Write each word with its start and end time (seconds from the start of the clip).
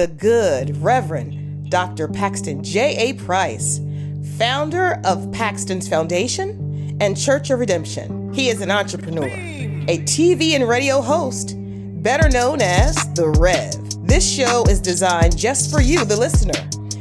the 0.00 0.06
good 0.06 0.74
Reverend 0.78 1.70
Dr. 1.70 2.08
Paxton 2.08 2.64
J.A. 2.64 3.12
Price, 3.22 3.82
founder 4.38 4.98
of 5.04 5.30
Paxton's 5.30 5.90
Foundation 5.90 6.96
and 7.02 7.14
Church 7.14 7.50
of 7.50 7.60
Redemption. 7.60 8.32
He 8.32 8.48
is 8.48 8.62
an 8.62 8.70
entrepreneur, 8.70 9.28
a 9.28 9.98
TV 10.04 10.52
and 10.52 10.66
radio 10.66 11.02
host, 11.02 11.54
better 12.02 12.30
known 12.30 12.62
as 12.62 12.96
The 13.12 13.28
Rev. 13.28 14.06
This 14.06 14.26
show 14.26 14.64
is 14.70 14.80
designed 14.80 15.36
just 15.36 15.70
for 15.70 15.82
you, 15.82 16.02
the 16.06 16.16
listener, 16.16 16.54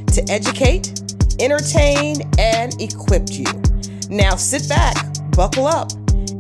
to 0.08 0.26
educate, 0.30 1.02
entertain, 1.40 2.30
and 2.38 2.76
equip 2.82 3.30
you. 3.32 3.46
Now 4.10 4.36
sit 4.36 4.68
back, 4.68 4.98
buckle 5.32 5.68
up, 5.68 5.94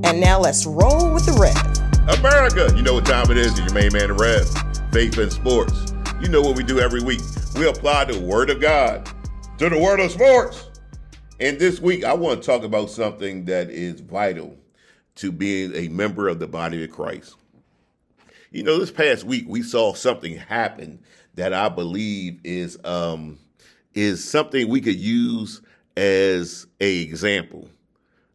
and 0.04 0.20
now 0.20 0.42
let's 0.42 0.66
roll 0.66 1.14
with 1.14 1.26
the 1.26 1.38
Rev. 1.40 2.20
America, 2.20 2.70
you 2.76 2.82
know 2.82 2.96
what 2.96 3.06
time 3.06 3.32
it 3.32 3.38
is. 3.38 3.58
Your 3.58 3.74
main 3.74 3.94
man, 3.94 4.10
the 4.10 4.14
Rev. 4.14 4.92
Faith 4.92 5.18
and 5.20 5.32
sports. 5.32 5.89
You 6.22 6.28
know 6.28 6.42
what 6.42 6.58
we 6.58 6.64
do 6.64 6.82
every 6.82 7.02
week. 7.02 7.22
We 7.56 7.66
apply 7.66 8.04
the 8.04 8.20
Word 8.20 8.50
of 8.50 8.60
God 8.60 9.10
to 9.58 9.70
the 9.70 9.80
Word 9.80 10.02
of 10.02 10.12
sports. 10.12 10.70
And 11.40 11.58
this 11.58 11.80
week, 11.80 12.04
I 12.04 12.12
want 12.12 12.42
to 12.42 12.46
talk 12.46 12.64
about 12.64 12.90
something 12.90 13.46
that 13.46 13.70
is 13.70 14.02
vital 14.02 14.58
to 15.16 15.32
being 15.32 15.74
a 15.74 15.88
member 15.88 16.28
of 16.28 16.40
the 16.40 16.48
body 16.48 16.84
of 16.84 16.92
Christ. 16.92 17.38
You 18.52 18.64
know, 18.64 18.78
this 18.78 18.92
past 18.92 19.24
week 19.24 19.46
we 19.48 19.64
saw 19.64 19.94
something 19.94 20.36
happen 20.36 21.00
that 21.36 21.54
I 21.54 21.70
believe 21.70 22.42
is 22.44 22.78
um, 22.84 23.40
is 23.94 24.22
something 24.22 24.68
we 24.68 24.82
could 24.82 25.00
use 25.00 25.62
as 25.96 26.68
a 26.82 27.00
example 27.00 27.70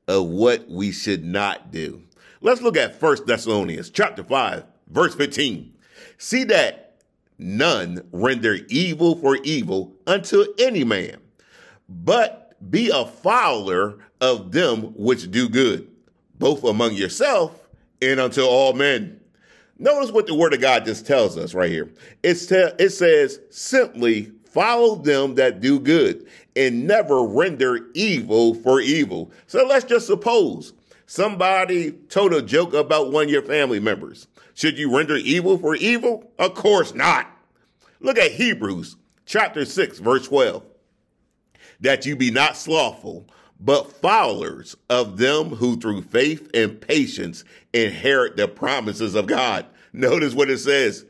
of 0.08 0.24
what 0.24 0.70
we 0.70 0.90
should 0.90 1.22
not 1.22 1.70
do. 1.70 2.02
Let's 2.40 2.62
look 2.62 2.78
at 2.78 2.98
First 2.98 3.26
Thessalonians 3.26 3.90
chapter 3.90 4.24
5, 4.24 4.64
verse 4.88 5.14
15. 5.14 5.74
See 6.16 6.44
that 6.44 6.83
none 7.38 8.06
render 8.12 8.58
evil 8.68 9.16
for 9.16 9.36
evil 9.36 9.94
unto 10.06 10.44
any 10.58 10.84
man, 10.84 11.16
but 11.88 12.56
be 12.70 12.90
a 12.90 13.04
fowler 13.04 13.98
of 14.20 14.52
them 14.52 14.94
which 14.96 15.30
do 15.30 15.48
good, 15.48 15.88
both 16.38 16.64
among 16.64 16.94
yourself 16.94 17.68
and 18.00 18.20
unto 18.20 18.42
all 18.42 18.72
men. 18.72 19.20
Notice 19.78 20.12
what 20.12 20.26
the 20.26 20.34
word 20.34 20.54
of 20.54 20.60
God 20.60 20.84
just 20.84 21.06
tells 21.06 21.36
us 21.36 21.52
right 21.52 21.70
here. 21.70 21.90
It's 22.22 22.46
te- 22.46 22.72
it 22.78 22.90
says 22.90 23.40
simply 23.50 24.32
follow 24.44 24.94
them 24.96 25.34
that 25.34 25.60
do 25.60 25.80
good 25.80 26.26
and 26.54 26.86
never 26.86 27.24
render 27.24 27.88
evil 27.94 28.54
for 28.54 28.80
evil. 28.80 29.32
So 29.48 29.66
let's 29.66 29.84
just 29.84 30.06
suppose 30.06 30.72
somebody 31.06 31.92
told 32.08 32.32
a 32.32 32.40
joke 32.40 32.72
about 32.72 33.10
one 33.10 33.24
of 33.24 33.30
your 33.30 33.42
family 33.42 33.80
members. 33.80 34.28
Should 34.54 34.78
you 34.78 34.96
render 34.96 35.16
evil 35.16 35.58
for 35.58 35.74
evil? 35.74 36.30
Of 36.38 36.54
course 36.54 36.94
not. 36.94 37.26
Look 38.00 38.18
at 38.18 38.32
Hebrews 38.32 38.96
chapter 39.26 39.64
6, 39.64 39.98
verse 39.98 40.26
12. 40.28 40.62
That 41.80 42.06
you 42.06 42.16
be 42.16 42.30
not 42.30 42.56
slothful, 42.56 43.26
but 43.58 43.92
followers 43.92 44.76
of 44.88 45.16
them 45.16 45.50
who 45.50 45.76
through 45.76 46.02
faith 46.02 46.50
and 46.54 46.80
patience 46.80 47.44
inherit 47.72 48.36
the 48.36 48.48
promises 48.48 49.14
of 49.14 49.26
God. 49.26 49.66
Notice 49.92 50.34
what 50.34 50.50
it 50.50 50.58
says. 50.58 51.04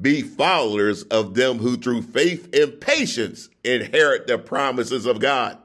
Be 0.00 0.22
followers 0.22 1.02
of 1.04 1.34
them 1.34 1.58
who 1.58 1.76
through 1.76 2.02
faith 2.02 2.54
and 2.54 2.80
patience 2.80 3.48
inherit 3.64 4.26
the 4.26 4.38
promises 4.38 5.06
of 5.06 5.18
God. 5.18 5.58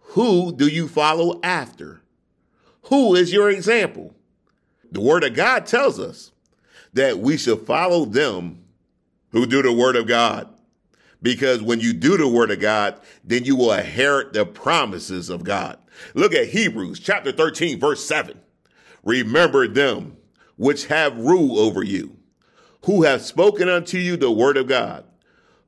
Who 0.00 0.52
do 0.52 0.66
you 0.66 0.88
follow 0.88 1.38
after? 1.42 2.00
Who 2.84 3.14
is 3.14 3.32
your 3.32 3.50
example? 3.50 4.14
The 4.90 5.02
word 5.02 5.22
of 5.22 5.34
God 5.34 5.66
tells 5.66 6.00
us 6.00 6.32
that 6.92 7.18
we 7.18 7.36
should 7.36 7.66
follow 7.66 8.04
them 8.04 8.64
who 9.30 9.46
do 9.46 9.62
the 9.62 9.72
word 9.72 9.96
of 9.96 10.06
God. 10.06 10.48
Because 11.20 11.60
when 11.60 11.80
you 11.80 11.92
do 11.92 12.16
the 12.16 12.28
word 12.28 12.50
of 12.50 12.60
God, 12.60 13.00
then 13.24 13.44
you 13.44 13.56
will 13.56 13.72
inherit 13.72 14.32
the 14.32 14.46
promises 14.46 15.28
of 15.28 15.44
God. 15.44 15.78
Look 16.14 16.32
at 16.32 16.48
Hebrews 16.48 17.00
chapter 17.00 17.32
13, 17.32 17.80
verse 17.80 18.04
7. 18.04 18.38
Remember 19.04 19.66
them 19.66 20.16
which 20.56 20.86
have 20.86 21.16
rule 21.18 21.58
over 21.58 21.82
you, 21.82 22.16
who 22.84 23.02
have 23.02 23.22
spoken 23.22 23.68
unto 23.68 23.98
you 23.98 24.16
the 24.16 24.30
word 24.30 24.56
of 24.56 24.68
God, 24.68 25.04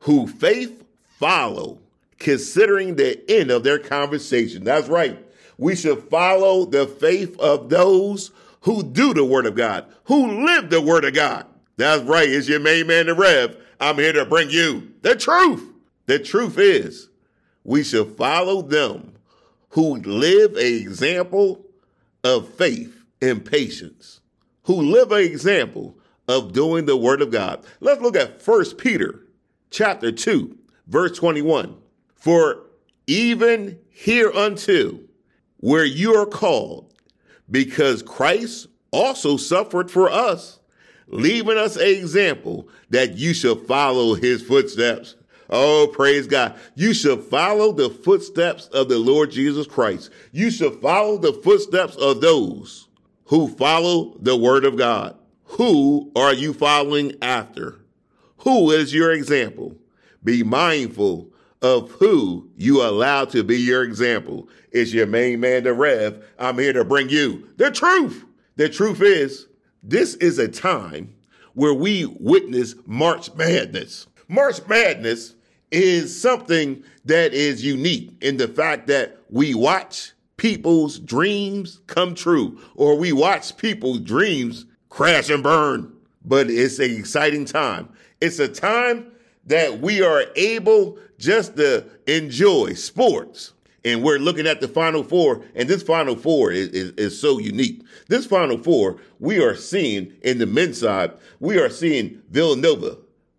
who 0.01 0.27
faith 0.27 0.85
follow, 1.19 1.81
considering 2.19 2.95
the 2.95 3.21
end 3.31 3.51
of 3.51 3.65
their 3.65 3.79
conversation. 3.79 4.63
That's 4.65 4.89
right. 4.89 5.19
We 5.59 5.77
should 5.77 6.05
follow 6.05 6.65
the 6.65 6.87
faith 6.87 7.39
of 7.39 7.69
those 7.69 8.31
who 8.61 8.83
do 8.83 9.15
the 9.15 9.25
word 9.25 9.47
of 9.47 9.55
God, 9.55 9.87
who 10.05 10.45
live 10.47 10.71
the 10.71 10.81
word 10.81 11.05
of 11.05 11.15
God. 11.15 11.47
That's 11.77 12.03
right. 12.03 12.29
It's 12.29 12.49
your 12.49 12.61
main 12.61 12.87
man, 12.87 13.07
the 13.07 13.15
Rev. 13.15 13.57
I'm 13.81 13.97
here 13.97 14.13
to 14.13 14.27
bring 14.27 14.51
you 14.51 14.93
the 15.03 15.17
truth. 15.17 15.73
The 16.07 16.19
truth 16.19 16.59
is, 16.59 17.09
we 17.65 17.83
should 17.83 18.17
follow 18.17 18.63
them 18.63 19.15
who 19.71 19.97
live 19.97 20.57
an 20.57 20.65
example 20.65 21.65
of 22.25 22.49
faith 22.49 23.05
and 23.23 23.45
patience, 23.45 24.21
who 24.65 24.75
live 24.75 25.13
an 25.13 25.23
example 25.23 25.97
of 26.29 26.53
doing 26.53 26.87
the 26.87 26.97
word 26.97 27.23
of 27.23 27.31
God. 27.31 27.65
Let's 27.81 28.01
look 28.01 28.17
at 28.17 28.47
1 28.47 28.77
Peter 28.77 29.27
chapter 29.71 30.13
2, 30.13 30.57
verse 30.87 31.17
21. 31.17 31.77
For 32.15 32.67
even 33.07 33.79
hereunto, 33.91 35.01
where 35.59 35.85
you 35.85 36.15
are 36.15 36.27
called, 36.27 36.90
because 37.51 38.03
Christ 38.03 38.69
also 38.91 39.37
suffered 39.37 39.91
for 39.91 40.11
us 40.11 40.61
leaving 41.11 41.59
us 41.59 41.77
an 41.77 41.89
example 41.89 42.69
that 42.91 43.17
you 43.17 43.35
should 43.35 43.67
follow 43.67 44.15
his 44.15 44.43
footsteps. 44.43 45.17
Oh, 45.49 45.91
praise 45.93 46.27
God. 46.29 46.59
You 46.77 46.95
should 46.95 47.25
follow 47.25 47.73
the 47.73 47.91
footsteps 47.91 48.69
of 48.69 48.89
the 48.89 48.99
Lord 48.99 49.33
Jesus 49.33 49.67
Christ. 49.67 50.11
You 50.31 50.51
should 50.51 50.81
follow 50.81 51.19
the 51.19 51.33
footsteps 51.33 51.97
of 51.97 52.21
those 52.21 52.89
who 53.27 53.49
follow 53.49 54.17
the 54.21 54.37
word 54.37 54.65
of 54.65 54.77
God. 54.77 55.17
Who 55.45 56.13
are 56.15 56.33
you 56.33 56.53
following 56.53 57.15
after? 57.21 57.81
Who 58.39 58.71
is 58.71 58.95
your 58.95 59.13
example? 59.13 59.77
Be 60.23 60.45
mindful 60.45 61.33
of 61.63 61.91
who 61.93 62.49
you 62.57 62.83
allow 62.83 63.25
to 63.27 63.43
be 63.43 63.57
your 63.57 63.85
example. 63.85 64.49
It's 64.73 64.93
your 64.93 65.07
main 65.07 65.41
man, 65.41 65.65
the 65.65 65.75
Rev. 65.75 66.25
I'm 66.39 66.59
here 66.59 66.73
to 66.73 66.85
bring 66.85 67.09
you 67.09 67.49
the 67.57 67.71
truth. 67.71 68.25
The 68.57 68.69
truth 68.69 69.03
is, 69.03 69.47
this 69.83 70.15
is 70.17 70.39
a 70.39 70.49
time 70.49 71.15
where 71.55 71.75
we 71.75 72.07
witness 72.19 72.75
March 72.87 73.35
Madness. 73.35 74.07
March 74.29 74.61
Madness 74.69 75.35
is 75.71 76.21
something 76.21 76.83
that 77.05 77.33
is 77.33 77.65
unique 77.65 78.17
in 78.21 78.37
the 78.37 78.49
fact 78.49 78.87
that 78.89 79.19
we 79.29 79.55
watch 79.55 80.13
people's 80.37 80.99
dreams 80.99 81.81
come 81.87 82.15
true, 82.15 82.59
or 82.75 82.97
we 82.97 83.13
watch 83.13 83.57
people's 83.57 84.01
dreams 84.01 84.67
crash 84.89 85.29
and 85.29 85.43
burn. 85.43 85.93
But 86.25 86.51
it's 86.51 86.79
an 86.79 86.97
exciting 86.97 87.45
time. 87.45 87.89
It's 88.21 88.39
a 88.39 88.49
time 88.49 89.13
that 89.51 89.81
we 89.81 90.03
are 90.03 90.25
able 90.37 90.99
just 91.19 91.57
to 91.57 91.85
enjoy 92.07 92.73
sports 92.73 93.53
and 93.85 94.03
we're 94.03 94.19
looking 94.19 94.47
at 94.47 94.61
the 94.61 94.69
Final 94.69 95.03
Four, 95.03 95.43
and 95.55 95.69
this 95.69 95.83
Final 95.83 96.15
Four 96.15 96.53
is, 96.53 96.69
is, 96.69 96.91
is, 96.93 97.19
so 97.19 97.39
unique. 97.39 97.83
This 98.09 98.27
Final 98.27 98.59
Four, 98.59 99.01
we 99.19 99.43
are 99.43 99.55
seeing 99.55 100.13
in 100.23 100.39
the 100.39 100.47
men's 100.47 100.79
side, 100.81 101.13
we 101.39 101.59
are 101.59 101.71
seeing 101.71 102.21
Villanova 102.31 102.99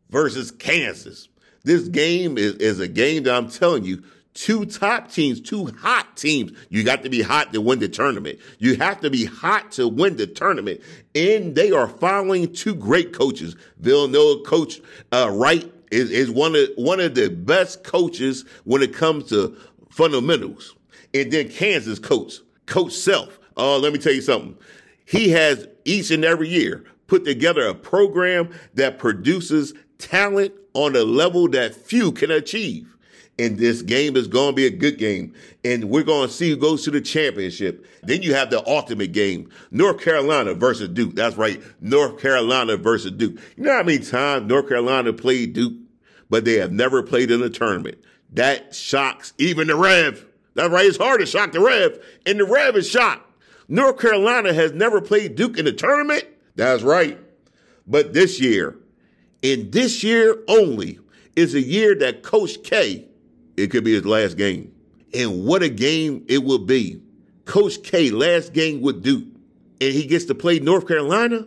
versus 0.09 0.49
Kansas. 0.49 1.29
This 1.63 1.87
game 1.87 2.37
is, 2.39 2.55
is 2.55 2.79
a 2.79 2.87
game 2.87 3.23
that 3.23 3.35
I'm 3.35 3.49
telling 3.49 3.83
you, 3.83 4.03
two 4.33 4.65
top 4.65 5.11
teams, 5.11 5.39
two 5.39 5.67
hot 5.67 6.17
teams. 6.17 6.53
You 6.69 6.83
got 6.83 7.03
to 7.03 7.09
be 7.09 7.21
hot 7.21 7.53
to 7.53 7.61
win 7.61 7.77
the 7.77 7.89
tournament. 7.89 8.39
You 8.57 8.77
have 8.77 8.99
to 9.01 9.11
be 9.11 9.25
hot 9.25 9.71
to 9.73 9.87
win 9.87 10.15
the 10.15 10.25
tournament. 10.25 10.81
And 11.13 11.53
they 11.53 11.71
are 11.71 11.87
following 11.87 12.51
two 12.51 12.73
great 12.73 13.13
coaches. 13.13 13.55
Villanova 13.77 14.41
coach 14.43 14.81
uh, 15.11 15.29
Wright 15.31 15.71
is, 15.91 16.09
is 16.09 16.31
one 16.31 16.55
of 16.55 16.69
one 16.75 16.99
of 16.99 17.15
the 17.15 17.29
best 17.29 17.83
coaches 17.83 18.45
when 18.63 18.81
it 18.81 18.93
comes 18.93 19.29
to 19.29 19.55
fundamentals. 19.89 20.75
And 21.13 21.31
then 21.31 21.49
Kansas 21.49 21.99
coach, 21.99 22.35
Coach 22.65 22.93
Self. 22.93 23.39
Uh, 23.57 23.77
let 23.77 23.93
me 23.93 23.99
tell 23.99 24.13
you 24.13 24.21
something. 24.21 24.57
He 25.05 25.29
has 25.29 25.67
each 25.83 26.09
and 26.11 26.23
every 26.23 26.47
year 26.47 26.85
put 27.07 27.25
together 27.25 27.67
a 27.67 27.75
program 27.75 28.49
that 28.75 28.97
produces 28.97 29.73
talent 29.97 30.53
on 30.73 30.95
a 30.95 31.03
level 31.03 31.49
that 31.49 31.75
few 31.75 32.11
can 32.11 32.31
achieve. 32.31 32.87
And 33.37 33.57
this 33.57 33.81
game 33.81 34.15
is 34.15 34.27
going 34.27 34.51
to 34.51 34.55
be 34.55 34.65
a 34.67 34.69
good 34.69 34.97
game. 34.97 35.33
And 35.65 35.85
we're 35.85 36.03
going 36.03 36.27
to 36.27 36.33
see 36.33 36.51
who 36.51 36.57
goes 36.57 36.83
to 36.83 36.91
the 36.91 37.01
championship. 37.01 37.85
Then 38.03 38.21
you 38.21 38.33
have 38.33 38.49
the 38.51 38.65
ultimate 38.67 39.13
game. 39.13 39.49
North 39.71 39.99
Carolina 39.99 40.53
versus 40.53 40.89
Duke. 40.89 41.15
That's 41.15 41.37
right. 41.37 41.61
North 41.81 42.21
Carolina 42.21 42.77
versus 42.77 43.11
Duke. 43.11 43.39
You 43.57 43.63
know 43.63 43.73
how 43.73 43.83
many 43.83 43.99
times 43.99 44.47
North 44.47 44.67
Carolina 44.67 45.11
played 45.11 45.53
Duke, 45.53 45.73
but 46.31 46.45
they 46.45 46.53
have 46.53 46.71
never 46.71 47.03
played 47.03 47.29
in 47.29 47.43
a 47.43 47.49
tournament. 47.49 47.97
That 48.31 48.73
shocks 48.73 49.33
even 49.37 49.67
the 49.67 49.75
Rev. 49.75 50.25
That's 50.55 50.69
right. 50.69 50.85
It's 50.85 50.97
hard 50.97 51.19
to 51.19 51.25
shock 51.25 51.51
the 51.51 51.59
Rev. 51.59 51.99
And 52.25 52.39
the 52.39 52.45
Rev 52.45 52.77
is 52.77 52.89
shocked. 52.89 53.29
North 53.67 53.99
Carolina 53.99 54.53
has 54.53 54.71
never 54.71 55.01
played 55.01 55.35
Duke 55.35 55.57
in 55.57 55.67
a 55.67 55.73
tournament. 55.73 56.25
That's 56.55 56.83
right. 56.83 57.19
But 57.85 58.13
this 58.13 58.39
year, 58.39 58.77
in 59.41 59.71
this 59.71 60.03
year 60.05 60.37
only, 60.47 60.99
is 61.35 61.53
a 61.53 61.61
year 61.61 61.95
that 61.95 62.23
Coach 62.23 62.63
K, 62.63 63.09
it 63.57 63.67
could 63.67 63.83
be 63.83 63.93
his 63.93 64.05
last 64.05 64.37
game. 64.37 64.73
And 65.13 65.45
what 65.45 65.63
a 65.63 65.69
game 65.69 66.25
it 66.29 66.45
will 66.45 66.59
be. 66.59 67.01
Coach 67.43 67.83
K, 67.83 68.09
last 68.09 68.53
game 68.53 68.79
with 68.79 69.03
Duke, 69.03 69.25
and 69.81 69.93
he 69.93 70.05
gets 70.05 70.25
to 70.25 70.35
play 70.35 70.59
North 70.59 70.87
Carolina. 70.87 71.45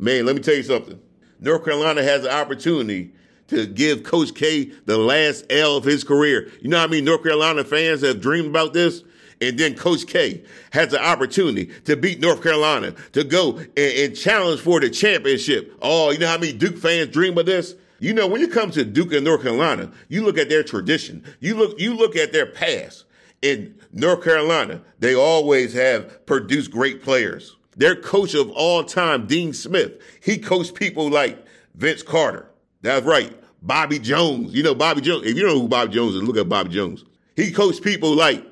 Man, 0.00 0.26
let 0.26 0.34
me 0.34 0.42
tell 0.42 0.54
you 0.54 0.64
something. 0.64 1.00
North 1.38 1.64
Carolina 1.64 2.02
has 2.02 2.24
an 2.24 2.32
opportunity 2.32 3.12
to 3.48 3.66
give 3.66 4.02
Coach 4.02 4.34
K 4.34 4.72
the 4.86 4.98
last 4.98 5.44
L 5.50 5.76
of 5.76 5.84
his 5.84 6.04
career. 6.04 6.50
You 6.60 6.68
know 6.68 6.78
how 6.78 6.84
I 6.84 6.86
many 6.86 7.02
North 7.02 7.22
Carolina 7.22 7.64
fans 7.64 8.02
have 8.02 8.20
dreamed 8.20 8.48
about 8.48 8.72
this? 8.72 9.02
And 9.40 9.58
then 9.58 9.74
Coach 9.74 10.06
K 10.06 10.44
has 10.72 10.90
the 10.90 11.04
opportunity 11.04 11.66
to 11.84 11.96
beat 11.96 12.20
North 12.20 12.42
Carolina, 12.42 12.94
to 13.12 13.24
go 13.24 13.58
and, 13.58 13.68
and, 13.76 14.16
challenge 14.16 14.60
for 14.60 14.80
the 14.80 14.88
championship. 14.88 15.76
Oh, 15.82 16.10
you 16.10 16.18
know 16.18 16.28
how 16.28 16.38
many 16.38 16.52
Duke 16.52 16.78
fans 16.78 17.10
dream 17.10 17.36
of 17.36 17.46
this? 17.46 17.74
You 18.00 18.14
know, 18.14 18.26
when 18.26 18.40
you 18.40 18.48
come 18.48 18.70
to 18.72 18.84
Duke 18.84 19.12
and 19.12 19.24
North 19.24 19.42
Carolina, 19.42 19.90
you 20.08 20.24
look 20.24 20.38
at 20.38 20.48
their 20.48 20.62
tradition. 20.62 21.24
You 21.40 21.56
look, 21.56 21.78
you 21.80 21.94
look 21.94 22.16
at 22.16 22.32
their 22.32 22.46
past. 22.46 23.04
In 23.42 23.74
North 23.92 24.24
Carolina, 24.24 24.80
they 25.00 25.14
always 25.14 25.74
have 25.74 26.24
produced 26.24 26.70
great 26.70 27.02
players. 27.02 27.56
Their 27.76 27.94
coach 27.94 28.34
of 28.34 28.50
all 28.50 28.84
time, 28.84 29.26
Dean 29.26 29.52
Smith, 29.52 30.00
he 30.22 30.38
coached 30.38 30.74
people 30.74 31.10
like 31.10 31.44
Vince 31.74 32.02
Carter. 32.02 32.48
That's 32.84 33.06
right. 33.06 33.34
Bobby 33.62 33.98
Jones. 33.98 34.54
You 34.54 34.62
know 34.62 34.74
Bobby 34.74 35.00
Jones. 35.00 35.26
If 35.26 35.38
you 35.38 35.46
know 35.46 35.58
who 35.58 35.68
Bobby 35.68 35.94
Jones 35.94 36.14
is, 36.16 36.22
look 36.22 36.36
at 36.36 36.50
Bobby 36.50 36.68
Jones. 36.68 37.02
He 37.34 37.50
coached 37.50 37.82
people 37.82 38.14
like 38.14 38.44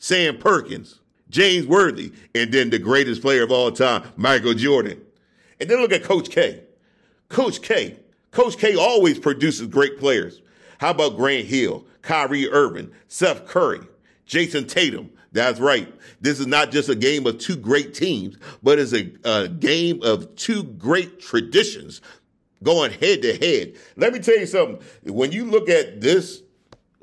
Sam 0.00 0.36
Perkins, 0.36 0.98
James 1.30 1.64
Worthy, 1.64 2.12
and 2.34 2.52
then 2.52 2.70
the 2.70 2.80
greatest 2.80 3.22
player 3.22 3.44
of 3.44 3.52
all 3.52 3.70
time, 3.70 4.02
Michael 4.16 4.54
Jordan. 4.54 5.00
And 5.60 5.70
then 5.70 5.80
look 5.80 5.92
at 5.92 6.02
Coach 6.02 6.28
K. 6.28 6.64
Coach 7.28 7.62
K. 7.62 8.00
Coach 8.32 8.58
K 8.58 8.74
always 8.74 9.20
produces 9.20 9.68
great 9.68 9.96
players. 9.96 10.42
How 10.78 10.90
about 10.90 11.16
Grant 11.16 11.46
Hill, 11.46 11.86
Kyrie 12.02 12.50
Irving, 12.50 12.90
Seth 13.06 13.46
Curry, 13.46 13.86
Jayson 14.26 14.66
Tatum? 14.66 15.10
That's 15.30 15.60
right. 15.60 15.92
This 16.20 16.40
is 16.40 16.48
not 16.48 16.72
just 16.72 16.88
a 16.88 16.96
game 16.96 17.28
of 17.28 17.38
two 17.38 17.54
great 17.54 17.94
teams, 17.94 18.38
but 18.60 18.80
it's 18.80 18.92
a, 18.92 19.12
a 19.24 19.46
game 19.46 20.02
of 20.02 20.34
two 20.34 20.64
great 20.64 21.20
traditions 21.20 22.00
going 22.62 22.92
head 22.92 23.22
to 23.22 23.36
head. 23.36 23.74
Let 23.96 24.12
me 24.12 24.18
tell 24.18 24.38
you 24.38 24.46
something. 24.46 24.80
When 25.04 25.32
you 25.32 25.44
look 25.44 25.68
at 25.68 26.00
this 26.00 26.42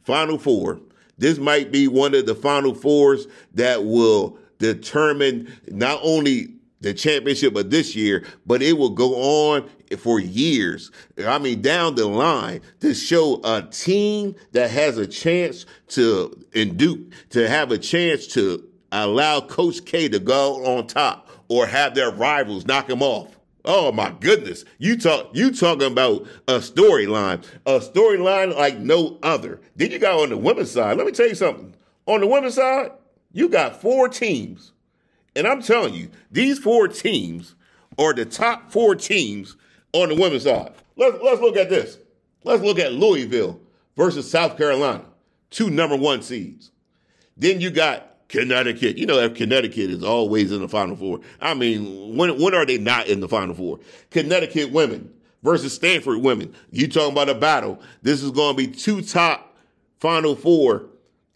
Final 0.03 0.37
Four, 0.37 0.81
this 1.17 1.37
might 1.37 1.71
be 1.71 1.87
one 1.87 2.13
of 2.13 2.25
the 2.25 2.35
Final 2.35 2.73
Fours 2.75 3.27
that 3.53 3.85
will 3.85 4.37
determine 4.59 5.53
not 5.67 5.99
only 6.03 6.49
the 6.81 6.93
championship 6.93 7.55
of 7.55 7.71
this 7.71 7.95
year, 7.95 8.25
but 8.45 8.61
it 8.61 8.73
will 8.73 8.91
go 8.91 9.15
on 9.15 9.69
for 9.97 10.19
years. 10.19 10.91
I 11.25 11.39
mean, 11.39 11.61
down 11.61 11.95
the 11.95 12.05
line 12.05 12.61
to 12.81 12.93
show 12.93 13.41
a 13.43 13.63
team 13.63 14.35
that 14.51 14.69
has 14.69 14.97
a 14.97 15.07
chance 15.07 15.65
to 15.89 16.45
induce, 16.53 17.13
to 17.31 17.49
have 17.49 17.71
a 17.71 17.77
chance 17.77 18.27
to 18.27 18.67
allow 18.91 19.41
Coach 19.41 19.85
K 19.85 20.09
to 20.09 20.19
go 20.19 20.63
on 20.65 20.87
top 20.87 21.29
or 21.47 21.65
have 21.65 21.95
their 21.95 22.11
rivals 22.11 22.65
knock 22.65 22.89
him 22.89 23.01
off. 23.01 23.34
Oh 23.65 23.91
my 23.91 24.13
goodness. 24.19 24.63
You 24.77 24.97
talk 24.97 25.29
you 25.33 25.51
talking 25.51 25.91
about 25.91 26.27
a 26.47 26.59
storyline. 26.59 27.45
A 27.65 27.79
storyline 27.79 28.55
like 28.55 28.77
no 28.77 29.17
other. 29.23 29.59
Then 29.75 29.91
you 29.91 29.99
got 29.99 30.19
on 30.19 30.29
the 30.29 30.37
women's 30.37 30.71
side. 30.71 30.97
Let 30.97 31.05
me 31.05 31.11
tell 31.11 31.27
you 31.27 31.35
something. 31.35 31.75
On 32.05 32.21
the 32.21 32.27
women's 32.27 32.55
side, 32.55 32.91
you 33.31 33.49
got 33.49 33.81
four 33.81 34.07
teams. 34.07 34.71
And 35.35 35.47
I'm 35.47 35.61
telling 35.61 35.93
you, 35.93 36.09
these 36.31 36.59
four 36.59 36.87
teams 36.87 37.55
are 37.97 38.13
the 38.13 38.25
top 38.25 38.71
four 38.71 38.95
teams 38.95 39.57
on 39.93 40.09
the 40.09 40.15
women's 40.15 40.43
side. 40.43 40.73
Let's 40.95 41.17
let's 41.21 41.41
look 41.41 41.57
at 41.57 41.69
this. 41.69 41.97
Let's 42.43 42.63
look 42.63 42.79
at 42.79 42.93
Louisville 42.93 43.59
versus 43.97 44.29
South 44.29 44.57
Carolina, 44.57 45.05
two 45.49 45.69
number 45.69 45.95
one 45.95 46.21
seeds. 46.21 46.71
Then 47.35 47.59
you 47.59 47.71
got 47.71 48.14
Connecticut. 48.27 48.97
You 48.97 49.05
know, 49.05 49.19
if 49.19 49.35
Connecticut 49.35 49.89
is 49.89 50.03
always 50.03 50.51
in 50.51 50.61
the 50.61 50.69
Final 50.69 50.95
Four. 50.95 51.21
I 51.41 51.53
mean, 51.53 52.15
when 52.15 52.39
when 52.39 52.53
are 52.53 52.65
they 52.65 52.77
not 52.77 53.07
in 53.07 53.19
the 53.19 53.27
Final 53.27 53.55
Four? 53.55 53.79
Connecticut 54.11 54.71
women 54.71 55.13
versus 55.43 55.73
Stanford 55.73 56.21
women. 56.21 56.53
You 56.71 56.87
talking 56.87 57.11
about 57.11 57.29
a 57.29 57.35
battle? 57.35 57.79
This 58.01 58.23
is 58.23 58.31
going 58.31 58.55
to 58.55 58.57
be 58.57 58.67
two 58.67 59.01
top 59.01 59.55
Final 59.99 60.35
Four, 60.35 60.87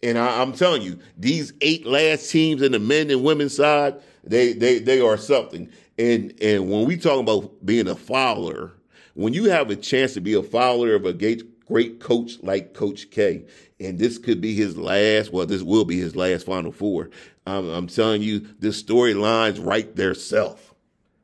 and 0.02 0.18
I, 0.18 0.42
am 0.42 0.52
telling 0.52 0.82
you, 0.82 0.98
these 1.16 1.52
eight 1.60 1.86
last 1.86 2.30
teams 2.30 2.62
in 2.62 2.72
the 2.72 2.78
men 2.78 3.10
and 3.10 3.22
women's 3.22 3.56
side, 3.56 3.96
they 4.24 4.52
they 4.52 4.78
they 4.78 5.00
are 5.00 5.16
something. 5.16 5.70
And 5.98 6.34
and 6.42 6.70
when 6.70 6.86
we 6.86 6.96
talk 6.96 7.20
about 7.20 7.64
being 7.64 7.88
a 7.88 7.94
follower, 7.94 8.72
when 9.14 9.32
you 9.32 9.44
have 9.44 9.70
a 9.70 9.76
chance 9.76 10.14
to 10.14 10.20
be 10.20 10.34
a 10.34 10.42
follower 10.42 10.94
of 10.94 11.04
a 11.04 11.12
great 11.12 11.66
great 11.66 12.00
coach 12.00 12.32
like 12.42 12.74
Coach 12.74 13.10
K, 13.10 13.44
and 13.80 13.98
this 13.98 14.18
could 14.18 14.40
be 14.40 14.54
his 14.54 14.76
last. 14.76 15.32
Well, 15.32 15.46
this 15.46 15.62
will 15.62 15.84
be 15.84 15.98
his 15.98 16.14
last 16.14 16.46
Final 16.46 16.70
Four. 16.70 17.10
I'm, 17.46 17.68
I'm 17.68 17.86
telling 17.86 18.22
you, 18.22 18.46
this 18.58 18.82
storyline's 18.82 19.58
right 19.58 19.94
there 19.96 20.14
self. 20.14 20.74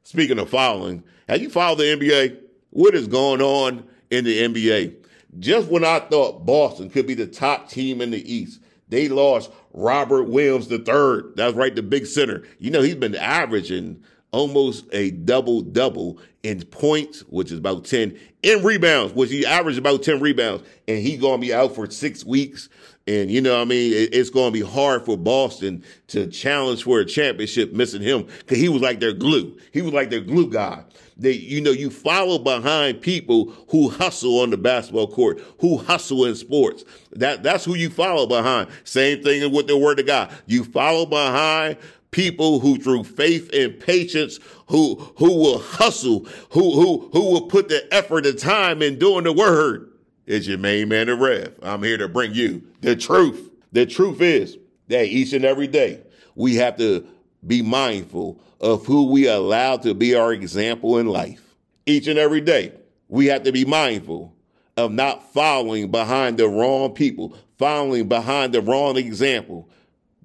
Speaking 0.02 0.38
of 0.38 0.48
following, 0.48 1.04
have 1.28 1.42
you 1.42 1.50
followed 1.50 1.78
the 1.78 1.84
NBA? 1.84 2.38
What 2.70 2.94
is 2.94 3.06
going 3.06 3.42
on 3.42 3.84
in 4.10 4.24
the 4.24 4.38
NBA? 4.38 4.94
Just 5.38 5.68
when 5.68 5.84
I 5.84 6.00
thought 6.00 6.46
Boston 6.46 6.88
could 6.88 7.06
be 7.06 7.14
the 7.14 7.26
top 7.26 7.68
team 7.68 8.00
in 8.00 8.10
the 8.10 8.32
East, 8.32 8.60
they 8.88 9.08
lost 9.08 9.50
Robert 9.72 10.24
Williams 10.24 10.70
III. 10.70 11.32
That's 11.34 11.54
right, 11.54 11.74
the 11.74 11.82
big 11.82 12.06
center. 12.06 12.44
You 12.58 12.70
know, 12.70 12.82
he's 12.82 12.94
been 12.94 13.16
averaging 13.16 14.02
almost 14.30 14.86
a 14.92 15.10
double 15.10 15.60
double 15.60 16.18
in 16.46 16.62
points, 16.64 17.20
which 17.22 17.50
is 17.50 17.58
about 17.58 17.84
10, 17.84 18.16
in 18.42 18.62
rebounds, 18.62 19.12
which 19.14 19.30
he 19.30 19.44
averaged 19.44 19.78
about 19.78 20.02
10 20.02 20.20
rebounds, 20.20 20.62
and 20.86 20.98
he's 20.98 21.20
going 21.20 21.40
to 21.40 21.46
be 21.46 21.52
out 21.52 21.74
for 21.74 21.90
six 21.90 22.24
weeks. 22.24 22.68
And 23.08 23.30
you 23.30 23.40
know, 23.40 23.60
I 23.60 23.64
mean, 23.64 23.92
it's 24.12 24.30
going 24.30 24.52
to 24.52 24.58
be 24.58 24.66
hard 24.66 25.04
for 25.04 25.16
Boston 25.16 25.84
to 26.08 26.26
challenge 26.26 26.82
for 26.82 27.00
a 27.00 27.04
championship 27.04 27.72
missing 27.72 28.02
him 28.02 28.26
because 28.38 28.58
he 28.58 28.68
was 28.68 28.82
like 28.82 28.98
their 28.98 29.12
glue. 29.12 29.56
He 29.72 29.80
was 29.80 29.92
like 29.92 30.10
their 30.10 30.20
glue 30.20 30.50
guy. 30.50 30.84
They, 31.16 31.32
you 31.32 31.60
know, 31.60 31.70
you 31.70 31.88
follow 31.88 32.38
behind 32.38 33.00
people 33.00 33.52
who 33.70 33.88
hustle 33.88 34.40
on 34.40 34.50
the 34.50 34.56
basketball 34.56 35.06
court, 35.06 35.40
who 35.60 35.78
hustle 35.78 36.26
in 36.26 36.34
sports. 36.34 36.84
That, 37.12 37.42
that's 37.42 37.64
who 37.64 37.74
you 37.74 37.90
follow 37.90 38.26
behind. 38.26 38.68
Same 38.84 39.22
thing 39.22 39.50
with 39.52 39.66
the 39.66 39.78
word 39.78 39.98
of 39.98 40.06
God. 40.06 40.30
You 40.46 40.64
follow 40.64 41.06
behind 41.06 41.78
people 42.16 42.60
who 42.60 42.78
through 42.78 43.04
faith 43.04 43.50
and 43.52 43.78
patience 43.78 44.40
who 44.68 44.94
who 45.18 45.36
will 45.38 45.58
hustle 45.58 46.26
who 46.48 46.72
who 46.72 47.10
who 47.12 47.30
will 47.30 47.46
put 47.46 47.68
the 47.68 47.86
effort 47.94 48.24
and 48.24 48.38
time 48.38 48.80
in 48.80 48.98
doing 48.98 49.24
the 49.24 49.32
word. 49.32 49.92
Is 50.24 50.48
your 50.48 50.56
main 50.56 50.88
man 50.88 51.06
the 51.06 51.14
rev 51.14 51.54
i'm 51.62 51.82
here 51.82 51.98
to 51.98 52.08
bring 52.08 52.32
you 52.32 52.62
the 52.80 52.96
truth. 52.96 53.50
The 53.72 53.84
truth 53.84 54.22
is 54.22 54.56
that 54.88 55.04
each 55.04 55.34
and 55.34 55.44
every 55.44 55.66
day 55.66 56.00
we 56.34 56.54
have 56.54 56.78
to 56.78 57.06
be 57.46 57.60
mindful 57.60 58.40
of 58.62 58.86
who 58.86 59.10
we 59.10 59.28
allow 59.28 59.76
to 59.76 59.92
be 59.92 60.14
our 60.14 60.32
example 60.32 60.96
in 60.96 61.06
life. 61.06 61.54
Each 61.84 62.06
and 62.06 62.18
every 62.18 62.40
day 62.40 62.72
we 63.08 63.26
have 63.26 63.42
to 63.42 63.52
be 63.52 63.66
mindful 63.66 64.34
of 64.78 64.90
not 64.90 65.34
following 65.34 65.90
behind 65.90 66.38
the 66.38 66.48
wrong 66.48 66.94
people 66.94 67.36
following 67.58 68.08
behind 68.08 68.54
the 68.54 68.62
wrong 68.62 68.96
example 68.96 69.68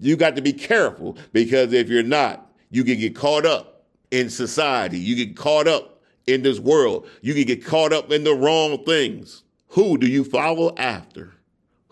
you 0.01 0.17
got 0.17 0.35
to 0.35 0.41
be 0.41 0.53
careful 0.53 1.17
because 1.31 1.71
if 1.73 1.87
you're 1.87 2.03
not, 2.03 2.51
you 2.69 2.83
can 2.83 2.99
get 2.99 3.15
caught 3.15 3.45
up 3.45 3.85
in 4.09 4.29
society. 4.29 4.99
You 4.99 5.15
get 5.15 5.37
caught 5.37 5.67
up 5.67 6.01
in 6.27 6.41
this 6.41 6.59
world. 6.59 7.07
You 7.21 7.33
can 7.33 7.43
get 7.43 7.63
caught 7.63 7.93
up 7.93 8.11
in 8.11 8.23
the 8.23 8.33
wrong 8.33 8.83
things. 8.83 9.43
Who 9.69 9.97
do 9.97 10.07
you 10.07 10.23
follow 10.23 10.75
after? 10.75 11.33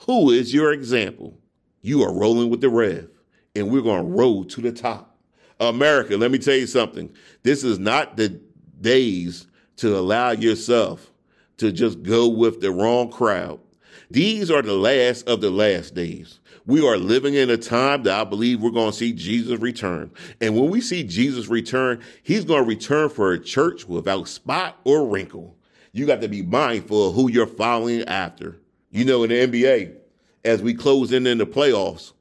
Who 0.07 0.31
is 0.31 0.53
your 0.53 0.73
example? 0.73 1.37
You 1.81 2.03
are 2.03 2.13
rolling 2.13 2.49
with 2.49 2.61
the 2.61 2.69
rev, 2.69 3.09
and 3.55 3.71
we're 3.71 3.81
going 3.81 4.03
to 4.05 4.11
roll 4.11 4.43
to 4.45 4.61
the 4.61 4.71
top. 4.71 5.17
America, 5.59 6.17
let 6.17 6.31
me 6.31 6.39
tell 6.39 6.55
you 6.55 6.67
something. 6.67 7.13
This 7.43 7.63
is 7.63 7.79
not 7.79 8.17
the 8.17 8.39
days 8.81 9.47
to 9.77 9.97
allow 9.97 10.31
yourself 10.31 11.11
to 11.57 11.71
just 11.71 12.01
go 12.03 12.27
with 12.27 12.61
the 12.61 12.71
wrong 12.71 13.11
crowd. 13.11 13.59
These 14.11 14.49
are 14.51 14.61
the 14.61 14.73
last 14.73 15.27
of 15.27 15.41
the 15.41 15.49
last 15.49 15.93
days. 15.93 16.39
We 16.65 16.85
are 16.85 16.97
living 16.97 17.33
in 17.33 17.49
a 17.49 17.57
time 17.57 18.03
that 18.03 18.19
I 18.19 18.23
believe 18.23 18.61
we're 18.61 18.69
going 18.69 18.91
to 18.91 18.97
see 18.97 19.13
Jesus 19.13 19.59
return. 19.59 20.11
And 20.39 20.55
when 20.55 20.69
we 20.69 20.81
see 20.81 21.03
Jesus 21.03 21.47
return, 21.47 22.01
he's 22.21 22.45
going 22.45 22.63
to 22.63 22.67
return 22.67 23.09
for 23.09 23.31
a 23.31 23.39
church 23.39 23.87
without 23.87 24.27
spot 24.27 24.79
or 24.83 25.07
wrinkle. 25.07 25.55
You 25.91 26.05
got 26.05 26.21
to 26.21 26.27
be 26.27 26.43
mindful 26.43 27.09
of 27.09 27.15
who 27.15 27.29
you're 27.29 27.47
following 27.47 28.03
after. 28.03 28.59
You 28.91 29.05
know, 29.05 29.23
in 29.23 29.29
the 29.29 29.63
NBA, 29.63 29.95
as 30.45 30.61
we 30.61 30.73
close 30.73 31.11
in 31.11 31.25
in 31.25 31.39
the 31.39 31.45
playoffs, 31.45 32.13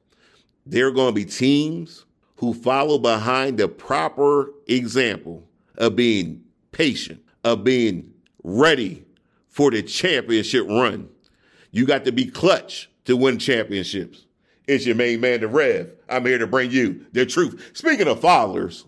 there 0.65 0.87
are 0.87 0.91
going 0.91 1.13
to 1.13 1.15
be 1.15 1.25
teams 1.25 2.05
who 2.37 2.53
follow 2.53 2.97
behind 2.97 3.57
the 3.57 3.67
proper 3.67 4.51
example 4.67 5.43
of 5.77 5.95
being 5.95 6.43
patient, 6.71 7.21
of 7.43 7.63
being 7.63 8.13
ready 8.43 9.05
for 9.47 9.71
the 9.71 9.83
championship 9.83 10.67
run. 10.67 11.09
You 11.71 11.85
got 11.85 12.05
to 12.05 12.11
be 12.11 12.25
clutch 12.25 12.89
to 13.05 13.15
win 13.15 13.39
championships. 13.39 14.25
It's 14.67 14.85
your 14.85 14.95
main 14.95 15.19
man, 15.19 15.41
the 15.41 15.47
Rev. 15.47 15.91
I'm 16.07 16.25
here 16.25 16.37
to 16.37 16.47
bring 16.47 16.71
you 16.71 17.05
the 17.11 17.25
truth. 17.25 17.71
Speaking 17.73 18.07
of 18.07 18.21
followers, 18.21 18.85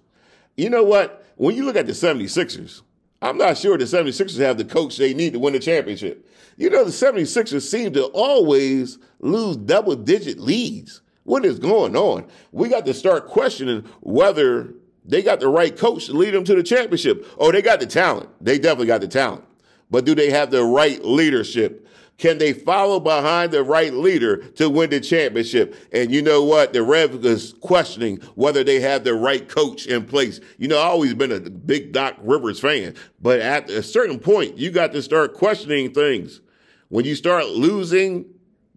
you 0.55 0.69
know 0.69 0.83
what? 0.83 1.25
When 1.37 1.55
you 1.55 1.63
look 1.63 1.75
at 1.75 1.87
the 1.87 1.93
76ers, 1.93 2.81
I'm 3.21 3.37
not 3.37 3.57
sure 3.57 3.77
the 3.77 3.85
76ers 3.85 4.37
have 4.39 4.57
the 4.57 4.65
coach 4.65 4.97
they 4.97 5.13
need 5.13 5.33
to 5.33 5.39
win 5.39 5.53
the 5.53 5.59
championship. 5.59 6.27
You 6.57 6.69
know, 6.69 6.83
the 6.83 6.91
76ers 6.91 7.61
seem 7.61 7.93
to 7.93 8.05
always 8.05 8.99
lose 9.19 9.57
double 9.57 9.95
digit 9.95 10.39
leads. 10.39 11.01
What 11.23 11.45
is 11.45 11.59
going 11.59 11.95
on? 11.95 12.27
We 12.51 12.69
got 12.69 12.85
to 12.85 12.93
start 12.93 13.27
questioning 13.27 13.85
whether 14.01 14.73
they 15.05 15.21
got 15.21 15.39
the 15.39 15.47
right 15.47 15.75
coach 15.75 16.07
to 16.07 16.13
lead 16.13 16.33
them 16.33 16.43
to 16.43 16.55
the 16.55 16.63
championship. 16.63 17.25
Oh, 17.37 17.51
they 17.51 17.61
got 17.61 17.79
the 17.79 17.87
talent. 17.87 18.29
They 18.39 18.57
definitely 18.57 18.87
got 18.87 19.01
the 19.01 19.07
talent. 19.07 19.43
But 19.89 20.05
do 20.05 20.15
they 20.15 20.29
have 20.29 20.51
the 20.51 20.63
right 20.63 21.03
leadership? 21.03 21.87
Can 22.17 22.37
they 22.37 22.53
follow 22.53 22.99
behind 22.99 23.51
the 23.51 23.63
right 23.63 23.93
leader 23.93 24.37
to 24.37 24.69
win 24.69 24.91
the 24.91 24.99
championship? 24.99 25.75
And 25.91 26.11
you 26.11 26.21
know 26.21 26.43
what? 26.43 26.71
The 26.71 26.83
Rev 26.83 27.25
is 27.25 27.55
questioning 27.61 28.17
whether 28.35 28.63
they 28.63 28.79
have 28.79 29.03
the 29.03 29.15
right 29.15 29.49
coach 29.49 29.87
in 29.87 30.05
place. 30.05 30.39
You 30.59 30.67
know, 30.67 30.79
I've 30.79 30.91
always 30.91 31.15
been 31.15 31.31
a 31.31 31.39
big 31.39 31.93
Doc 31.93 32.15
Rivers 32.21 32.59
fan, 32.59 32.93
but 33.19 33.39
at 33.39 33.71
a 33.71 33.81
certain 33.81 34.19
point, 34.19 34.57
you 34.57 34.69
got 34.69 34.91
to 34.93 35.01
start 35.01 35.33
questioning 35.33 35.93
things. 35.93 36.41
When 36.89 37.05
you 37.05 37.15
start 37.15 37.47
losing 37.47 38.25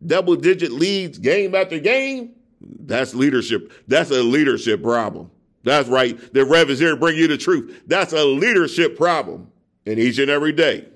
double 0.06 0.36
digit 0.36 0.72
leads 0.72 1.18
game 1.18 1.54
after 1.54 1.78
game, 1.78 2.30
that's 2.60 3.14
leadership. 3.14 3.72
That's 3.88 4.10
a 4.10 4.22
leadership 4.22 4.82
problem. 4.82 5.30
That's 5.64 5.88
right. 5.88 6.18
The 6.32 6.46
Rev 6.46 6.70
is 6.70 6.78
here 6.78 6.90
to 6.92 6.96
bring 6.96 7.16
you 7.16 7.26
the 7.26 7.36
truth. 7.36 7.82
That's 7.86 8.12
a 8.12 8.24
leadership 8.24 8.96
problem. 8.96 9.50
And 9.84 9.98
each 9.98 10.18
and 10.18 10.30
every 10.30 10.52
day, 10.52 10.88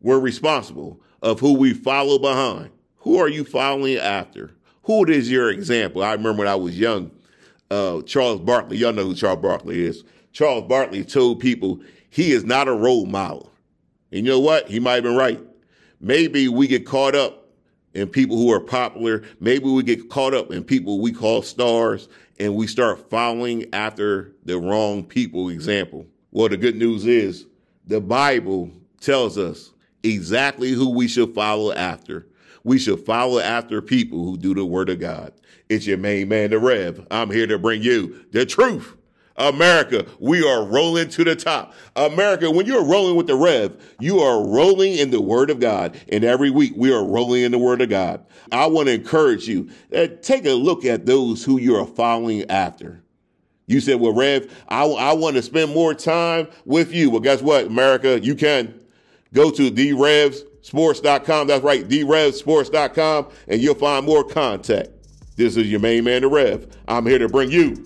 we're 0.00 0.18
responsible 0.18 1.00
of 1.26 1.40
who 1.40 1.54
we 1.54 1.74
follow 1.74 2.20
behind. 2.20 2.70
Who 2.98 3.18
are 3.18 3.28
you 3.28 3.42
following 3.42 3.96
after? 3.96 4.52
Who 4.84 5.04
is 5.06 5.28
your 5.28 5.50
example? 5.50 6.04
I 6.04 6.12
remember 6.12 6.38
when 6.38 6.48
I 6.48 6.54
was 6.54 6.78
young, 6.78 7.10
uh, 7.68 8.02
Charles 8.02 8.40
Barkley, 8.40 8.76
y'all 8.76 8.92
know 8.92 9.06
who 9.06 9.14
Charles 9.14 9.42
Barkley 9.42 9.84
is. 9.84 10.04
Charles 10.30 10.68
Barkley 10.68 11.04
told 11.04 11.40
people 11.40 11.80
he 12.10 12.30
is 12.30 12.44
not 12.44 12.68
a 12.68 12.72
role 12.72 13.06
model. 13.06 13.50
And 14.12 14.24
you 14.24 14.30
know 14.30 14.38
what? 14.38 14.68
He 14.68 14.78
might 14.78 14.94
have 14.94 15.02
been 15.02 15.16
right. 15.16 15.40
Maybe 16.00 16.46
we 16.46 16.68
get 16.68 16.86
caught 16.86 17.16
up 17.16 17.48
in 17.92 18.06
people 18.06 18.36
who 18.36 18.52
are 18.52 18.60
popular. 18.60 19.24
Maybe 19.40 19.64
we 19.64 19.82
get 19.82 20.08
caught 20.08 20.32
up 20.32 20.52
in 20.52 20.62
people 20.62 21.00
we 21.00 21.10
call 21.10 21.42
stars 21.42 22.08
and 22.38 22.54
we 22.54 22.68
start 22.68 23.10
following 23.10 23.66
after 23.74 24.32
the 24.44 24.60
wrong 24.60 25.02
people 25.02 25.48
example. 25.48 26.06
Well, 26.30 26.48
the 26.48 26.56
good 26.56 26.76
news 26.76 27.04
is 27.04 27.46
the 27.84 28.00
Bible 28.00 28.70
tells 29.00 29.36
us 29.36 29.72
exactly 30.14 30.70
who 30.70 30.90
we 30.90 31.08
should 31.08 31.34
follow 31.34 31.72
after. 31.72 32.26
We 32.64 32.78
should 32.78 33.04
follow 33.06 33.38
after 33.38 33.80
people 33.80 34.24
who 34.24 34.36
do 34.36 34.54
the 34.54 34.64
word 34.64 34.90
of 34.90 34.98
God. 34.98 35.32
It's 35.68 35.86
your 35.86 35.98
main 35.98 36.28
man, 36.28 36.50
the 36.50 36.58
Rev. 36.58 37.06
I'm 37.10 37.30
here 37.30 37.46
to 37.46 37.58
bring 37.58 37.82
you 37.82 38.24
the 38.32 38.46
truth. 38.46 38.94
America, 39.38 40.06
we 40.18 40.46
are 40.48 40.64
rolling 40.64 41.08
to 41.10 41.22
the 41.22 41.36
top. 41.36 41.74
America, 41.94 42.50
when 42.50 42.66
you're 42.66 42.84
rolling 42.84 43.16
with 43.16 43.26
the 43.26 43.36
Rev, 43.36 43.76
you 44.00 44.20
are 44.20 44.46
rolling 44.46 44.94
in 44.94 45.10
the 45.10 45.20
Word 45.20 45.50
of 45.50 45.60
God. 45.60 46.00
And 46.08 46.24
every 46.24 46.50
week 46.50 46.72
we 46.74 46.92
are 46.92 47.04
rolling 47.04 47.42
in 47.42 47.52
the 47.52 47.58
Word 47.58 47.82
of 47.82 47.90
God. 47.90 48.24
I 48.50 48.66
want 48.66 48.88
to 48.88 48.94
encourage 48.94 49.46
you, 49.46 49.68
uh, 49.94 50.06
take 50.22 50.46
a 50.46 50.52
look 50.52 50.84
at 50.84 51.04
those 51.04 51.44
who 51.44 51.60
you 51.60 51.76
are 51.76 51.86
following 51.86 52.50
after. 52.50 53.02
You 53.66 53.80
said, 53.80 54.00
well, 54.00 54.14
Rev, 54.14 54.50
I, 54.68 54.84
I 54.86 55.12
want 55.12 55.36
to 55.36 55.42
spend 55.42 55.74
more 55.74 55.92
time 55.92 56.48
with 56.64 56.92
you. 56.92 57.10
Well, 57.10 57.20
guess 57.20 57.42
what, 57.42 57.66
America? 57.66 58.18
You 58.20 58.36
can. 58.36 58.80
Go 59.32 59.50
to 59.50 59.70
therevsports.com. 59.70 61.46
That's 61.46 61.64
right, 61.64 61.88
therevsports.com, 61.88 63.28
and 63.48 63.60
you'll 63.60 63.74
find 63.74 64.06
more 64.06 64.24
contact. 64.24 64.90
This 65.36 65.56
is 65.56 65.70
your 65.70 65.80
main 65.80 66.04
man, 66.04 66.22
the 66.22 66.28
Rev. 66.28 66.66
I'm 66.88 67.06
here 67.06 67.18
to 67.18 67.28
bring 67.28 67.50
you 67.50 67.84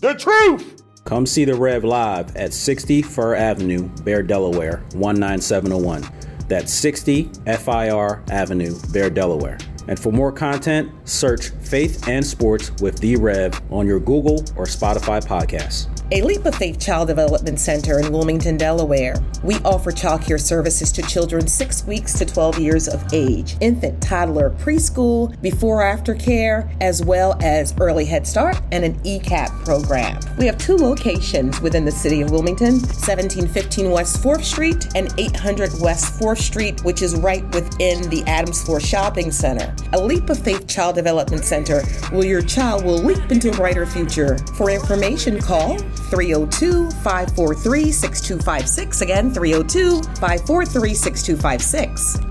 the 0.00 0.14
truth. 0.14 0.82
Come 1.04 1.26
see 1.26 1.44
the 1.44 1.54
Rev 1.54 1.84
live 1.84 2.36
at 2.36 2.52
60 2.52 3.02
Fir 3.02 3.34
Avenue, 3.34 3.88
Bear, 4.02 4.22
Delaware, 4.22 4.82
19701. 4.94 6.04
That's 6.48 6.72
60 6.72 7.30
FIR 7.46 8.24
Avenue, 8.30 8.74
Bear, 8.92 9.10
Delaware. 9.10 9.58
And 9.86 9.98
for 9.98 10.12
more 10.12 10.32
content, 10.32 10.90
search 11.08 11.48
Faith 11.60 12.08
and 12.08 12.26
Sports 12.26 12.72
with 12.82 12.98
The 12.98 13.16
Rev 13.16 13.60
on 13.70 13.86
your 13.86 14.00
Google 14.00 14.40
or 14.56 14.64
Spotify 14.66 15.24
podcasts 15.24 15.97
a 16.10 16.22
Leap 16.22 16.46
of 16.46 16.54
Faith 16.54 16.80
Child 16.80 17.08
Development 17.08 17.60
Center 17.60 18.00
in 18.00 18.10
Wilmington, 18.10 18.56
Delaware. 18.56 19.14
We 19.42 19.56
offer 19.56 19.92
childcare 19.92 20.40
services 20.40 20.90
to 20.92 21.02
children 21.02 21.46
6 21.46 21.84
weeks 21.84 22.14
to 22.14 22.24
12 22.24 22.58
years 22.58 22.88
of 22.88 23.04
age, 23.12 23.56
infant, 23.60 24.00
toddler, 24.00 24.50
preschool, 24.52 25.38
before 25.42 25.82
after 25.82 26.14
care, 26.14 26.70
as 26.80 27.04
well 27.04 27.36
as 27.42 27.74
early 27.78 28.06
Head 28.06 28.26
Start 28.26 28.58
and 28.72 28.86
an 28.86 28.94
ECAP 29.00 29.50
program. 29.66 30.18
We 30.38 30.46
have 30.46 30.56
two 30.56 30.76
locations 30.76 31.60
within 31.60 31.84
the 31.84 31.92
city 31.92 32.22
of 32.22 32.30
Wilmington 32.30 32.80
1715 32.80 33.90
West 33.90 34.22
4th 34.22 34.44
Street 34.44 34.88
and 34.94 35.12
800 35.18 35.72
West 35.78 36.18
4th 36.18 36.38
Street, 36.38 36.82
which 36.84 37.02
is 37.02 37.16
right 37.16 37.44
within 37.52 38.08
the 38.08 38.24
Adams 38.26 38.64
Four 38.64 38.80
Shopping 38.80 39.30
Center. 39.30 39.74
A 39.92 40.00
Leap 40.00 40.30
of 40.30 40.38
Faith 40.38 40.66
Child 40.66 40.94
Development 40.94 41.44
Center 41.44 41.82
where 42.10 42.24
your 42.24 42.40
child 42.40 42.82
will 42.84 42.98
leap 42.98 43.30
into 43.30 43.50
a 43.50 43.52
brighter 43.52 43.84
future. 43.84 44.38
For 44.56 44.70
information, 44.70 45.38
call 45.38 45.76
302 46.10 46.90
543 47.02 47.92
6256. 47.92 49.00
Again, 49.02 49.32
302 49.32 50.02
543 50.20 50.94
6256. 50.94 52.27